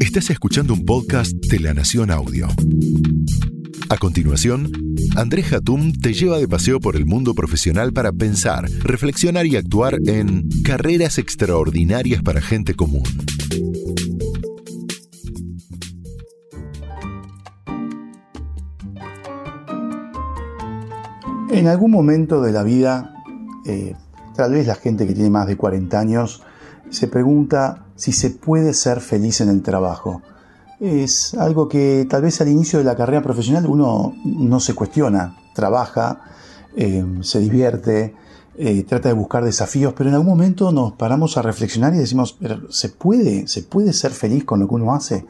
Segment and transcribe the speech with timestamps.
[0.00, 2.48] Estás escuchando un podcast de La Nación Audio.
[3.88, 4.72] A continuación,
[5.16, 9.98] Andrés Hatum te lleva de paseo por el mundo profesional para pensar, reflexionar y actuar
[10.06, 13.04] en carreras extraordinarias para gente común.
[21.50, 23.14] En algún momento de la vida,
[23.64, 23.94] eh,
[24.34, 26.42] tal vez la gente que tiene más de 40 años
[26.90, 30.22] se pregunta si se puede ser feliz en el trabajo.
[30.78, 35.36] Es algo que tal vez al inicio de la carrera profesional uno no se cuestiona,
[35.54, 36.20] trabaja,
[36.76, 38.14] eh, se divierte,
[38.58, 42.36] eh, trata de buscar desafíos, pero en algún momento nos paramos a reflexionar y decimos,
[42.38, 45.26] pero ¿se puede, se puede ser feliz con lo que uno hace?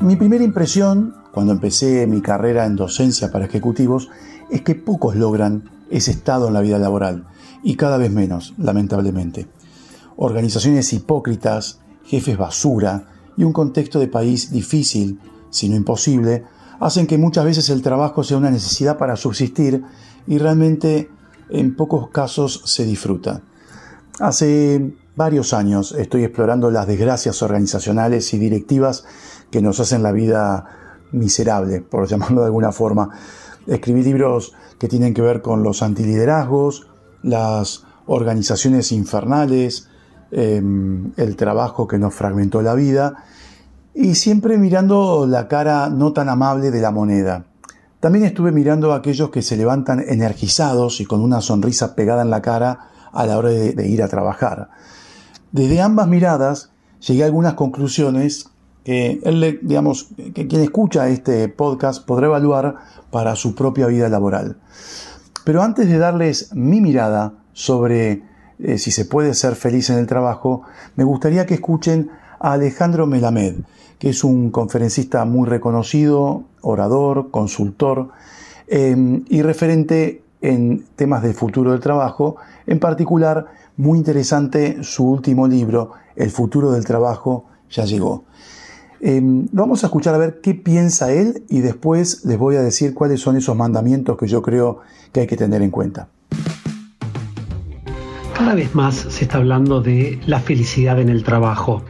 [0.00, 4.10] Mi primera impresión cuando empecé mi carrera en docencia para ejecutivos
[4.50, 7.26] es que pocos logran ese estado en la vida laboral
[7.62, 9.48] y cada vez menos, lamentablemente.
[10.16, 16.44] Organizaciones hipócritas, jefes basura y un contexto de país difícil, si no imposible,
[16.80, 19.84] hacen que muchas veces el trabajo sea una necesidad para subsistir
[20.26, 21.10] y realmente
[21.48, 23.42] en pocos casos se disfruta.
[24.18, 29.04] Hace varios años estoy explorando las desgracias organizacionales y directivas
[29.50, 30.66] que nos hacen la vida
[31.12, 33.10] miserable, por llamarlo de alguna forma.
[33.66, 36.88] Escribí libros que tienen que ver con los antiliderazgos,
[37.22, 39.88] las organizaciones infernales,
[40.30, 43.24] em, el trabajo que nos fragmentó la vida
[43.94, 47.44] y siempre mirando la cara no tan amable de la moneda.
[48.00, 52.30] También estuve mirando a aquellos que se levantan energizados y con una sonrisa pegada en
[52.30, 54.70] la cara a la hora de, ir a trabajar.
[55.52, 56.70] Desde ambas miradas
[57.06, 58.48] llegué a algunas conclusiones
[58.84, 62.76] que él, digamos, que quien escucha este podcast podrá evaluar
[63.12, 64.56] para su propia vida laboral.
[65.44, 68.22] Pero antes de darles mi mirada sobre
[68.58, 70.62] eh, si se puede ser feliz en el trabajo,
[70.94, 73.56] me gustaría que escuchen a Alejandro Melamed,
[73.98, 78.10] que es un conferencista muy reconocido, orador, consultor
[78.68, 82.36] em, y referente en temas del futuro del trabajo,
[82.66, 88.24] en particular muy interesante su último libro, El futuro del trabajo ya llegó.
[89.00, 92.94] Em, vamos a escuchar a ver qué piensa él y después les voy a decir
[92.94, 94.80] cuáles son esos mandamientos que yo creo
[95.12, 96.08] que hay que tener en cuenta.
[98.34, 101.84] Cada vez más se está hablando de la felicidad en el trabajo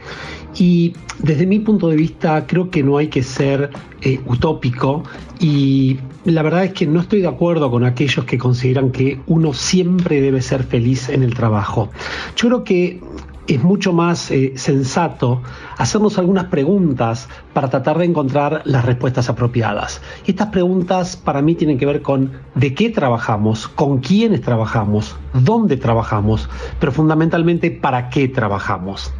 [0.55, 5.03] y desde mi punto de vista creo que no hay que ser eh, utópico
[5.39, 9.53] y la verdad es que no estoy de acuerdo con aquellos que consideran que uno
[9.53, 11.89] siempre debe ser feliz en el trabajo.
[12.35, 13.01] Yo creo que
[13.47, 15.41] es mucho más eh, sensato
[15.77, 20.01] hacernos algunas preguntas para tratar de encontrar las respuestas apropiadas.
[20.25, 25.15] Y estas preguntas para mí tienen que ver con de qué trabajamos, con quiénes trabajamos,
[25.33, 26.49] dónde trabajamos,
[26.79, 29.13] pero fundamentalmente para qué trabajamos.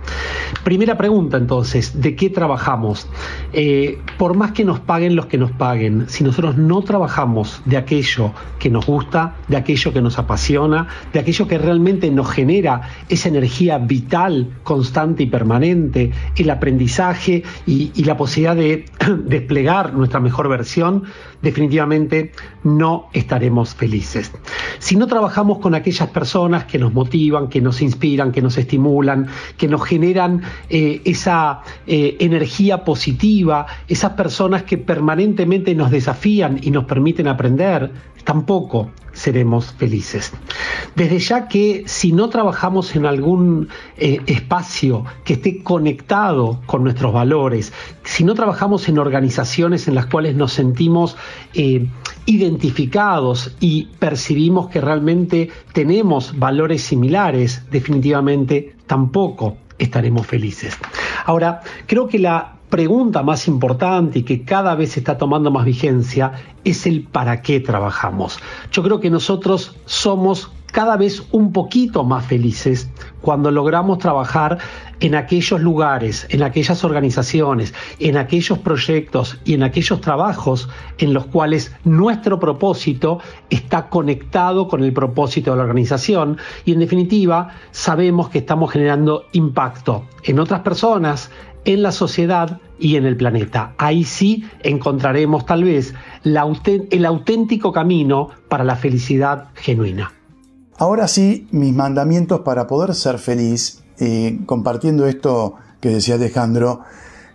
[0.63, 3.07] Primera pregunta entonces, ¿de qué trabajamos?
[3.51, 7.78] Eh, por más que nos paguen los que nos paguen, si nosotros no trabajamos de
[7.78, 12.81] aquello que nos gusta, de aquello que nos apasiona, de aquello que realmente nos genera
[13.09, 18.85] esa energía vital, constante y permanente, el aprendizaje y, y la posibilidad de
[19.25, 21.03] desplegar nuestra mejor versión,
[21.41, 22.31] definitivamente
[22.63, 24.31] no estaremos felices.
[24.80, 29.28] Si no trabajamos con aquellas personas que nos motivan, que nos inspiran, que nos estimulan,
[29.58, 36.72] que nos generan eh, esa eh, energía positiva, esas personas que permanentemente nos desafían y
[36.72, 37.92] nos permiten aprender,
[38.24, 40.34] tampoco seremos felices.
[40.96, 47.13] Desde ya que si no trabajamos en algún eh, espacio que esté conectado con nuestros
[47.13, 47.72] valores,
[48.03, 51.16] si no trabajamos en organizaciones en las cuales nos sentimos
[51.53, 51.88] eh,
[52.25, 60.78] identificados y percibimos que realmente tenemos valores similares, definitivamente tampoco estaremos felices.
[61.25, 66.32] Ahora, creo que la pregunta más importante y que cada vez está tomando más vigencia
[66.64, 68.40] es el para qué trabajamos.
[68.72, 72.90] Yo creo que nosotros somos cada vez un poquito más felices
[73.22, 74.58] cuando logramos trabajar
[75.02, 80.68] en aquellos lugares, en aquellas organizaciones, en aquellos proyectos y en aquellos trabajos
[80.98, 83.19] en los cuales nuestro propósito
[83.52, 89.26] está conectado con el propósito de la organización y en definitiva sabemos que estamos generando
[89.34, 91.30] impacto en otras personas,
[91.65, 93.74] en la sociedad y en el planeta.
[93.77, 95.94] Ahí sí encontraremos tal vez
[96.24, 100.12] el auténtico camino para la felicidad genuina.
[100.77, 106.81] Ahora sí, mis mandamientos para poder ser feliz, y compartiendo esto que decía Alejandro,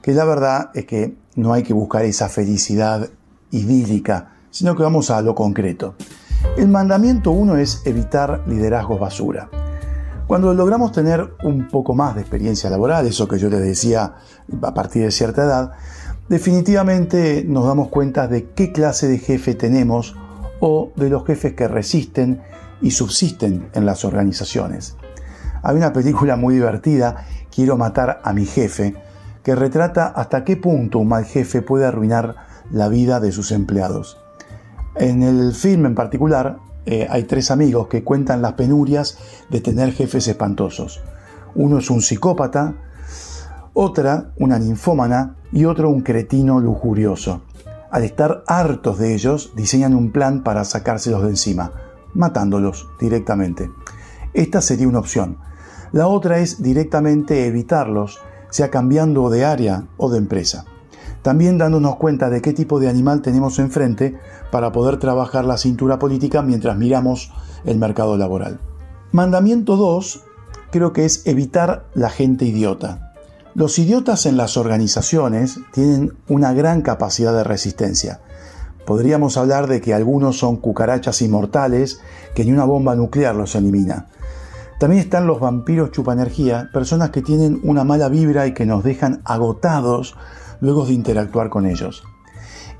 [0.02, 3.08] que la verdad es que no hay que buscar esa felicidad
[3.50, 5.94] idílica, sino que vamos a lo concreto.
[6.56, 9.48] El mandamiento uno es evitar liderazgos basura.
[10.28, 14.16] Cuando logramos tener un poco más de experiencia laboral, eso que yo les decía
[14.60, 15.72] a partir de cierta edad,
[16.28, 20.14] definitivamente nos damos cuenta de qué clase de jefe tenemos
[20.60, 22.42] o de los jefes que resisten
[22.82, 24.96] y subsisten en las organizaciones.
[25.62, 28.94] Hay una película muy divertida, Quiero matar a mi jefe,
[29.42, 32.36] que retrata hasta qué punto un mal jefe puede arruinar
[32.70, 34.18] la vida de sus empleados.
[34.94, 36.58] En el film en particular
[36.90, 39.18] eh, hay tres amigos que cuentan las penurias
[39.50, 41.02] de tener jefes espantosos.
[41.54, 42.76] Uno es un psicópata,
[43.74, 47.42] otra una ninfómana y otro un cretino lujurioso.
[47.90, 51.72] Al estar hartos de ellos, diseñan un plan para sacárselos de encima,
[52.14, 53.70] matándolos directamente.
[54.32, 55.36] Esta sería una opción.
[55.92, 58.18] La otra es directamente evitarlos,
[58.48, 60.64] sea cambiando de área o de empresa.
[61.22, 64.16] También dándonos cuenta de qué tipo de animal tenemos enfrente
[64.50, 67.32] para poder trabajar la cintura política mientras miramos
[67.64, 68.60] el mercado laboral.
[69.12, 70.24] Mandamiento 2
[70.70, 73.14] creo que es evitar la gente idiota.
[73.54, 78.20] Los idiotas en las organizaciones tienen una gran capacidad de resistencia.
[78.86, 82.00] Podríamos hablar de que algunos son cucarachas inmortales
[82.34, 84.06] que ni una bomba nuclear los elimina.
[84.78, 89.20] También están los vampiros chupanergía, personas que tienen una mala vibra y que nos dejan
[89.24, 90.14] agotados
[90.60, 92.04] luego de interactuar con ellos.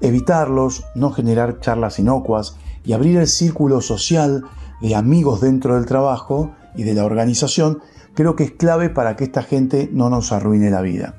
[0.01, 4.45] Evitarlos, no generar charlas inocuas y abrir el círculo social
[4.81, 7.81] de amigos dentro del trabajo y de la organización
[8.15, 11.15] creo que es clave para que esta gente no nos arruine la vida.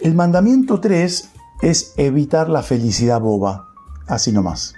[0.00, 1.30] El mandamiento 3
[1.62, 3.70] es evitar la felicidad boba,
[4.06, 4.74] así nomás.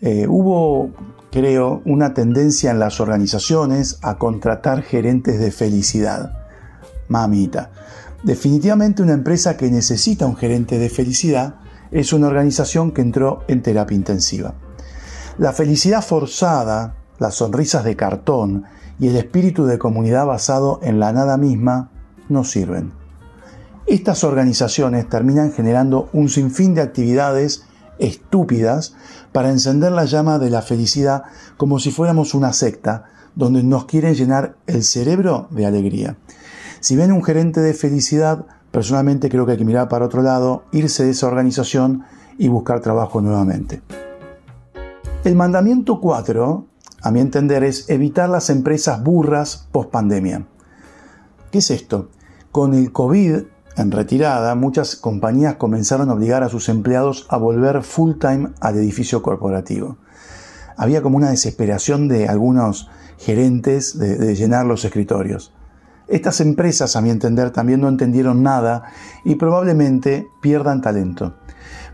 [0.00, 0.90] Eh, hubo,
[1.30, 6.32] creo, una tendencia en las organizaciones a contratar gerentes de felicidad.
[7.08, 7.70] Mamita.
[8.22, 11.56] Definitivamente una empresa que necesita un gerente de felicidad
[11.90, 14.54] es una organización que entró en terapia intensiva.
[15.38, 18.64] La felicidad forzada, las sonrisas de cartón
[18.98, 21.90] y el espíritu de comunidad basado en la nada misma
[22.28, 22.92] no sirven.
[23.86, 27.64] Estas organizaciones terminan generando un sinfín de actividades
[27.98, 28.94] estúpidas
[29.32, 31.22] para encender la llama de la felicidad
[31.56, 33.04] como si fuéramos una secta
[33.34, 36.16] donde nos quieren llenar el cerebro de alegría.
[36.80, 40.64] Si ven un gerente de felicidad, personalmente creo que hay que mirar para otro lado,
[40.72, 42.04] irse de esa organización
[42.38, 43.82] y buscar trabajo nuevamente.
[45.24, 46.68] El mandamiento 4
[47.00, 50.46] a mi entender, es evitar las empresas burras post pandemia.
[51.50, 52.10] ¿Qué es esto?
[52.50, 53.42] Con el COVID
[53.76, 58.76] en retirada, muchas compañías comenzaron a obligar a sus empleados a volver full time al
[58.76, 59.98] edificio corporativo.
[60.76, 62.88] Había como una desesperación de algunos
[63.18, 65.52] gerentes de, de llenar los escritorios.
[66.08, 68.84] Estas empresas, a mi entender, también no entendieron nada
[69.24, 71.34] y probablemente pierdan talento.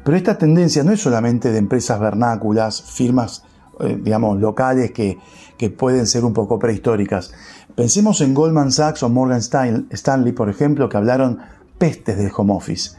[0.04, 3.42] Pero esta tendencia no es solamente de empresas vernáculas, firmas
[3.80, 5.18] eh, digamos, locales que,
[5.56, 7.32] que pueden ser un poco prehistóricas.
[7.74, 11.40] Pensemos en Goldman Sachs o Morgan Stanley, por ejemplo, que hablaron
[11.76, 12.92] pestes del home office.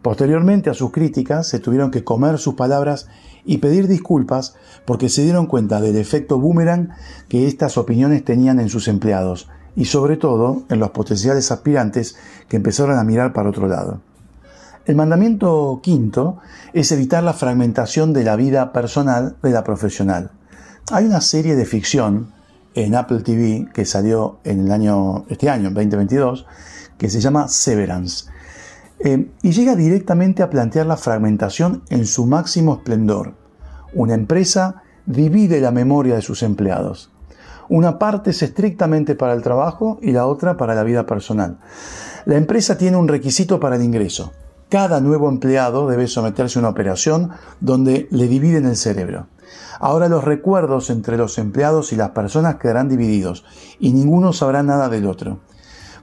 [0.00, 3.08] Posteriormente a sus críticas se tuvieron que comer sus palabras
[3.44, 6.90] y pedir disculpas porque se dieron cuenta del efecto boomerang
[7.28, 12.16] que estas opiniones tenían en sus empleados y sobre todo en los potenciales aspirantes
[12.48, 14.00] que empezaron a mirar para otro lado.
[14.84, 16.38] El mandamiento quinto
[16.72, 20.32] es evitar la fragmentación de la vida personal de la profesional.
[20.90, 22.32] Hay una serie de ficción
[22.74, 26.46] en Apple TV que salió en el año, este año, 2022,
[26.98, 28.26] que se llama Severance.
[28.98, 33.34] Eh, y llega directamente a plantear la fragmentación en su máximo esplendor.
[33.94, 37.11] Una empresa divide la memoria de sus empleados.
[37.68, 41.58] Una parte es estrictamente para el trabajo y la otra para la vida personal.
[42.24, 44.32] La empresa tiene un requisito para el ingreso,
[44.72, 49.26] cada nuevo empleado debe someterse a una operación donde le dividen el cerebro.
[49.78, 53.44] Ahora los recuerdos entre los empleados y las personas quedarán divididos
[53.78, 55.40] y ninguno sabrá nada del otro.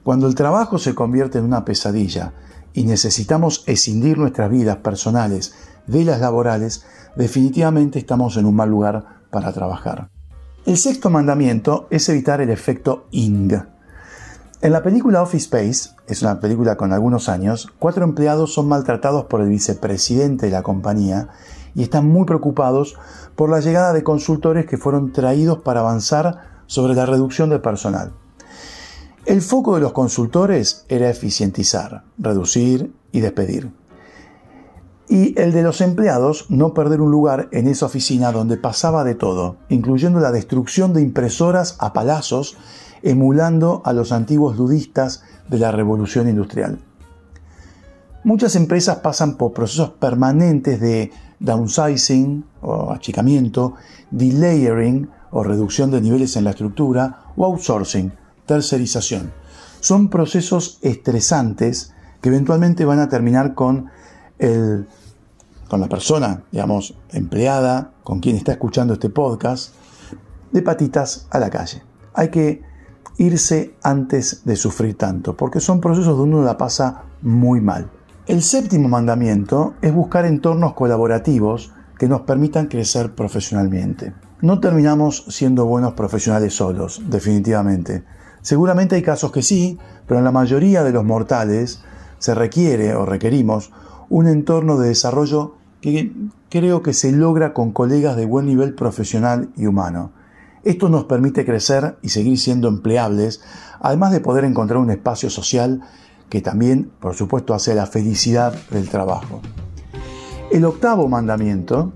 [0.03, 2.33] Cuando el trabajo se convierte en una pesadilla
[2.71, 5.55] y necesitamos escindir nuestras vidas personales
[5.87, 6.85] de las laborales,
[7.15, 10.11] definitivamente estamos en un mal lugar para trabajar.
[10.69, 13.65] El sexto mandamiento es evitar el efecto ING.
[14.61, 19.25] En la película Office Space, es una película con algunos años, cuatro empleados son maltratados
[19.25, 21.29] por el vicepresidente de la compañía
[21.73, 22.99] y están muy preocupados
[23.35, 28.13] por la llegada de consultores que fueron traídos para avanzar sobre la reducción de personal.
[29.25, 33.71] El foco de los consultores era eficientizar, reducir y despedir.
[35.09, 39.15] Y el de los empleados no perder un lugar en esa oficina donde pasaba de
[39.15, 42.57] todo, incluyendo la destrucción de impresoras a palazos
[43.01, 46.79] emulando a los antiguos ludistas de la revolución industrial.
[48.23, 53.75] Muchas empresas pasan por procesos permanentes de downsizing o achicamiento,
[54.11, 58.11] delayering o reducción de niveles en la estructura o outsourcing,
[58.45, 59.31] tercerización.
[59.79, 63.89] Son procesos estresantes que eventualmente van a terminar con,
[64.39, 64.87] el,
[65.67, 69.75] con la persona, digamos, empleada, con quien está escuchando este podcast,
[70.51, 71.83] de patitas a la calle.
[72.13, 72.63] Hay que
[73.17, 77.91] irse antes de sufrir tanto, porque son procesos donde uno la pasa muy mal.
[78.25, 84.13] El séptimo mandamiento es buscar entornos colaborativos que nos permitan crecer profesionalmente.
[84.41, 88.03] No terminamos siendo buenos profesionales solos, definitivamente.
[88.41, 89.77] Seguramente hay casos que sí,
[90.07, 91.81] pero en la mayoría de los mortales
[92.19, 93.71] se requiere o requerimos
[94.09, 96.11] un entorno de desarrollo que
[96.49, 100.11] creo que se logra con colegas de buen nivel profesional y humano.
[100.63, 103.41] Esto nos permite crecer y seguir siendo empleables,
[103.79, 105.81] además de poder encontrar un espacio social
[106.29, 109.41] que también, por supuesto, hace la felicidad del trabajo.
[110.51, 111.93] El octavo mandamiento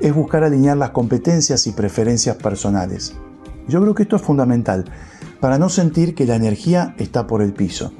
[0.00, 3.14] es buscar alinear las competencias y preferencias personales.
[3.68, 4.84] Yo creo que esto es fundamental
[5.40, 7.92] para no sentir que la energía está por el piso.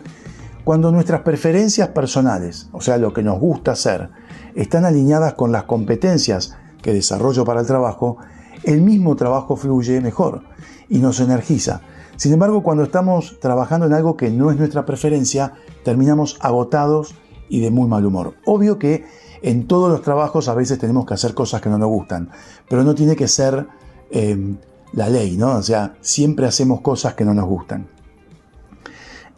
[0.69, 4.11] Cuando nuestras preferencias personales, o sea, lo que nos gusta hacer,
[4.55, 8.19] están alineadas con las competencias que desarrollo para el trabajo,
[8.65, 10.43] el mismo trabajo fluye mejor
[10.91, 11.81] y nos energiza.
[12.17, 17.15] Sin embargo, cuando estamos trabajando en algo que no es nuestra preferencia, terminamos agotados
[17.49, 18.35] y de muy mal humor.
[18.45, 19.07] Obvio que
[19.41, 22.29] en todos los trabajos a veces tenemos que hacer cosas que no nos gustan,
[22.69, 23.67] pero no tiene que ser
[24.11, 24.59] em,
[24.93, 25.57] la ley, ¿no?
[25.57, 27.89] O sea, siempre hacemos cosas que no nos gustan.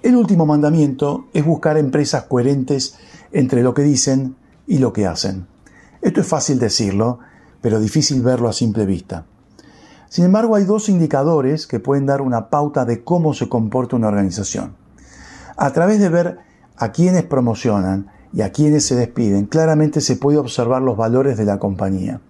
[0.02, 2.96] El último mandamiento es buscar empresas coherentes
[3.32, 4.34] entre lo que dicen
[4.66, 5.46] y lo que hacen.
[6.00, 7.18] Esto es fácil decirlo,
[7.60, 9.26] pero difícil verlo a simple vista.
[10.08, 14.08] Sin embargo, hay dos indicadores que pueden dar una pauta de cómo se comporta una
[14.08, 14.74] organización.
[15.56, 16.38] A través de ver
[16.76, 21.44] a quienes promocionan y a quienes se despiden, claramente se puede observar los valores de
[21.44, 22.22] la compañía.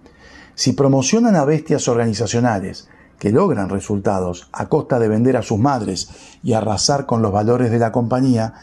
[0.57, 2.89] Si promocionan a bestias organizacionales
[3.21, 6.11] que logran resultados a costa de vender a sus madres
[6.43, 8.55] y arrasar con los valores de la compañía,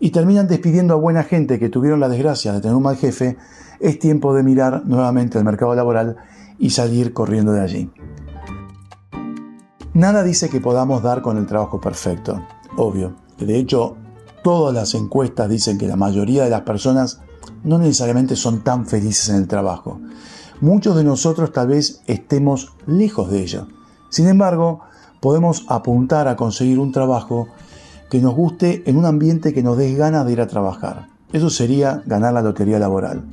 [0.00, 3.36] y terminan despidiendo a buena gente que tuvieron la desgracia de tener un mal jefe,
[3.80, 6.16] es tiempo de mirar nuevamente el mercado laboral
[6.58, 7.90] y salir corriendo de allí.
[9.92, 12.40] Nada dice que podamos dar con el trabajo perfecto,
[12.76, 13.16] obvio.
[13.38, 13.96] De hecho,
[14.44, 17.20] todas las encuestas dicen que la mayoría de las personas
[17.64, 20.00] no necesariamente son tan felices en el trabajo.
[20.60, 23.66] Muchos de nosotros tal vez estemos lejos de ello.
[24.08, 24.80] Sin embargo,
[25.20, 27.48] podemos apuntar a conseguir un trabajo
[28.10, 31.08] que nos guste en un ambiente que nos dé ganas de ir a trabajar.
[31.32, 33.24] Eso sería ganar la lotería laboral.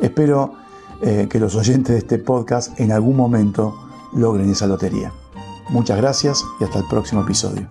[0.00, 0.54] Espero
[1.02, 3.76] eh, que los oyentes de este podcast en algún momento
[4.14, 5.12] logren esa lotería.
[5.68, 7.68] Muchas gracias y hasta el próximo episodio.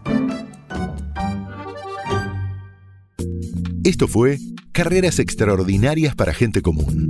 [3.84, 4.38] Esto fue
[4.72, 7.10] Carreras Extraordinarias para Gente Común.